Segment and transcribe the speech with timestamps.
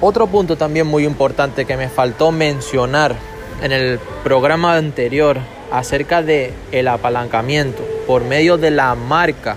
[0.00, 3.16] Otro punto también muy importante que me faltó mencionar
[3.62, 5.38] en el programa anterior
[5.72, 9.56] acerca de el apalancamiento por medio de la marca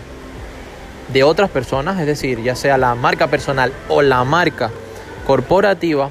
[1.12, 4.72] de otras personas, es decir, ya sea la marca personal o la marca
[5.28, 6.10] corporativa,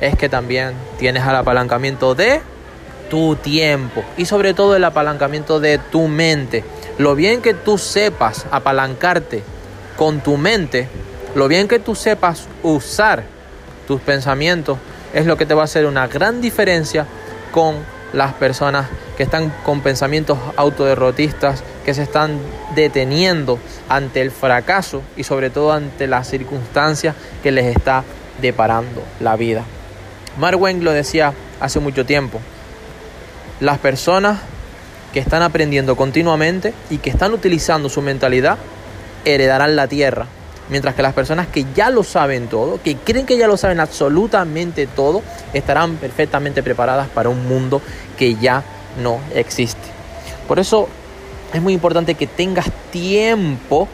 [0.00, 2.42] es que también tienes el apalancamiento de
[3.10, 6.62] tu tiempo y sobre todo el apalancamiento de tu mente.
[6.98, 9.42] Lo bien que tú sepas apalancarte
[9.96, 10.88] con tu mente,
[11.34, 13.33] lo bien que tú sepas usar
[13.86, 14.78] tus pensamientos
[15.12, 17.06] es lo que te va a hacer una gran diferencia
[17.52, 17.76] con
[18.12, 22.38] las personas que están con pensamientos autoderrotistas, que se están
[22.74, 23.58] deteniendo
[23.88, 28.04] ante el fracaso y sobre todo ante las circunstancias que les está
[28.40, 29.64] deparando la vida.
[30.38, 32.40] Mark lo decía hace mucho tiempo,
[33.60, 34.40] las personas
[35.12, 38.58] que están aprendiendo continuamente y que están utilizando su mentalidad
[39.24, 40.26] heredarán la tierra
[40.70, 43.80] Mientras que las personas que ya lo saben todo, que creen que ya lo saben
[43.80, 47.82] absolutamente todo, estarán perfectamente preparadas para un mundo
[48.16, 48.64] que ya
[49.02, 49.88] no existe.
[50.48, 50.88] Por eso
[51.52, 53.88] es muy importante que tengas tiempo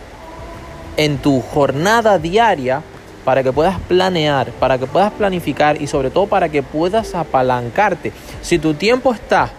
[0.97, 2.83] en tu jornada diaria
[3.25, 8.13] para que puedas planear, para que puedas planificar y sobre todo para que puedas apalancarte.
[8.43, 9.51] Si tu tiempo está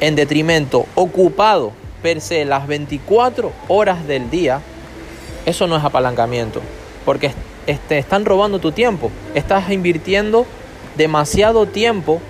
[0.00, 1.72] en detrimento, ocupado
[2.02, 4.60] per se las 24 horas del día,
[5.50, 6.60] eso no es apalancamiento,
[7.04, 7.32] porque
[7.66, 9.10] este, están robando tu tiempo.
[9.34, 10.46] Estás invirtiendo
[10.96, 12.20] demasiado tiempo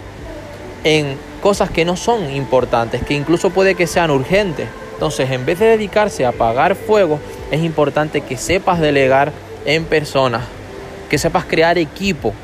[0.85, 4.69] en cosas que no son importantes, que incluso puede que sean urgentes.
[4.95, 7.19] Entonces, en vez de dedicarse a apagar fuego,
[7.51, 9.33] es importante que sepas delegar
[9.65, 10.43] en personas,
[11.09, 12.35] que sepas crear equipo.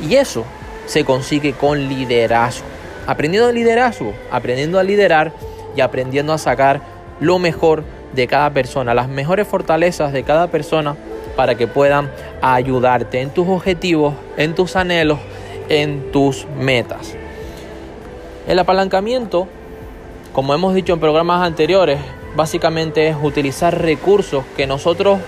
[0.00, 0.44] Y eso
[0.86, 2.64] se consigue con liderazgo.
[3.06, 5.32] Aprendiendo liderazgo, aprendiendo a liderar
[5.76, 6.80] y aprendiendo a sacar
[7.20, 10.96] lo mejor de cada persona, las mejores fortalezas de cada persona
[11.36, 12.10] para que puedan
[12.42, 15.18] ayudarte en tus objetivos, en tus anhelos,
[15.68, 17.14] en tus metas.
[18.46, 19.46] El apalancamiento,
[20.32, 21.98] como hemos dicho en programas anteriores,
[22.34, 25.18] básicamente es utilizar recursos que nosotros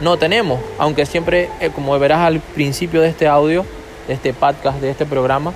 [0.00, 3.66] no tenemos, aunque siempre, eh, como verás al principio de este audio,
[4.06, 5.52] de este podcast, de este programa,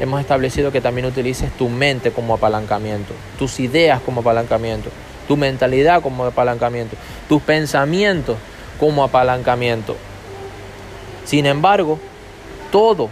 [0.00, 4.90] hemos establecido que también utilices tu mente como apalancamiento, tus ideas como apalancamiento
[5.28, 6.96] tu mentalidad como apalancamiento,
[7.28, 8.36] tus pensamientos
[8.78, 9.96] como apalancamiento.
[11.24, 11.98] Sin embargo,
[12.70, 13.08] todo,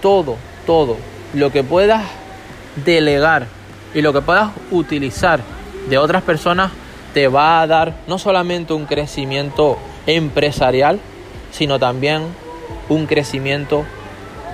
[0.00, 0.96] todo, todo
[1.34, 2.04] lo que puedas
[2.84, 3.46] delegar
[3.94, 5.40] y lo que puedas utilizar
[5.88, 6.70] de otras personas
[7.14, 11.00] te va a dar no solamente un crecimiento empresarial,
[11.50, 12.22] sino también
[12.88, 13.84] un crecimiento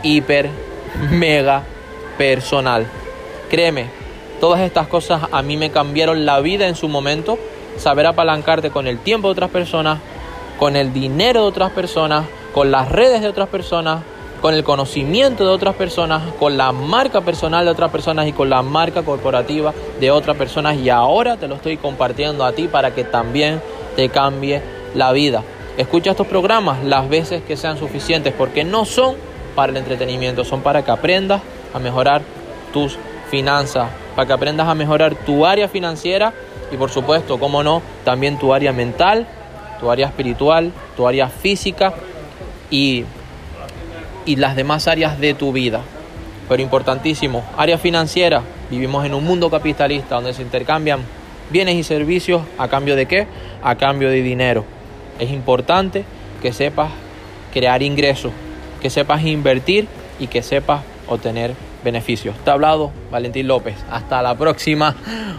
[0.03, 0.49] hiper,
[1.11, 1.65] mega
[2.17, 2.87] personal.
[3.51, 3.87] Créeme,
[4.43, 7.39] Todas estas cosas a mí me cambiaron la vida en su momento.
[7.77, 10.01] Saber apalancarte con el tiempo de otras personas,
[10.59, 14.03] con el dinero de otras personas, con las redes de otras personas,
[14.41, 18.51] con el conocimiento de otras personas, con la marca personal de otras personas y con
[18.51, 20.77] la marca corporativa de otras personas.
[20.77, 23.63] Y ahora te lo estoy compartiendo a ti para que también
[23.95, 24.61] te cambie
[24.97, 25.45] la vida.
[25.77, 29.15] Escucha estos programas las veces que sean suficientes porque no son
[29.55, 31.43] para el entretenimiento, son para que aprendas
[31.73, 32.23] a mejorar
[32.73, 32.99] tus
[33.31, 36.33] finanzas, para que aprendas a mejorar tu área financiera
[36.71, 39.27] y por supuesto, como no, también tu área mental,
[39.79, 41.93] tu área espiritual, tu área física
[42.71, 43.05] y,
[44.25, 45.81] y las demás áreas de tu vida.
[46.49, 51.01] Pero importantísimo, área financiera, vivimos en un mundo capitalista donde se intercambian
[51.51, 53.27] bienes y servicios a cambio de qué?
[53.63, 54.65] A cambio de dinero.
[55.19, 56.05] Es importante
[56.41, 56.91] que sepas
[57.53, 58.33] crear ingresos,
[58.81, 59.87] que sepas invertir
[60.19, 62.37] y que sepas obtener beneficios.
[62.45, 63.77] Te ha hablado Valentín López.
[63.91, 64.95] Hasta la próxima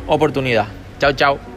[0.07, 0.67] oportunidad.
[0.99, 1.52] Chao, chao.